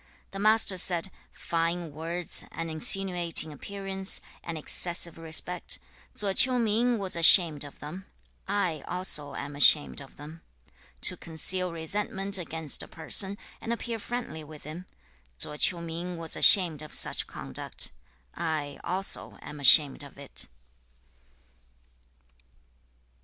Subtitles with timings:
[0.31, 5.77] The Master said, 'Fine words, an insinuating appearance, and excessive respect;
[6.15, 8.07] Tso Ch'iu ming was ashamed of them.
[8.47, 10.41] I also am ashamed of them.
[11.01, 14.87] To conceal resentment against a person, and appear friendly with him;
[15.37, 17.91] Tso Ch'iu ming was ashamed of such conduct.
[18.33, 20.47] I also am ashamed of it.'